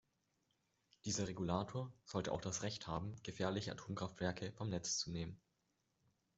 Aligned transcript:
Dieser 1.05 1.27
Regulator 1.27 1.93
sollte 2.05 2.31
auch 2.31 2.41
das 2.41 2.63
Recht 2.63 2.87
haben, 2.87 3.15
gefährliche 3.21 3.71
Atomkraftwerke 3.71 4.51
vom 4.51 4.69
Netz 4.69 4.97
zu 4.97 5.11
nehmen. 5.11 5.39